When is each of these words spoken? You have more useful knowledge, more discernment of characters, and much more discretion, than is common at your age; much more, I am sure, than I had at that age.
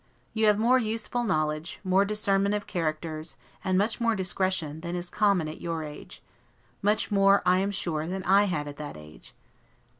You 0.33 0.47
have 0.47 0.57
more 0.57 0.79
useful 0.79 1.23
knowledge, 1.23 1.79
more 1.83 2.05
discernment 2.05 2.55
of 2.55 2.65
characters, 2.65 3.35
and 3.63 3.77
much 3.77 4.01
more 4.01 4.15
discretion, 4.15 4.79
than 4.81 4.95
is 4.95 5.11
common 5.11 5.47
at 5.47 5.61
your 5.61 5.83
age; 5.83 6.23
much 6.81 7.11
more, 7.11 7.43
I 7.45 7.59
am 7.59 7.69
sure, 7.69 8.07
than 8.07 8.23
I 8.23 8.45
had 8.45 8.67
at 8.67 8.77
that 8.77 8.97
age. 8.97 9.35